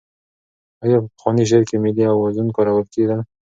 [0.83, 3.19] آیا په پخواني شعر کې ملي اوزان کارول کېدل؟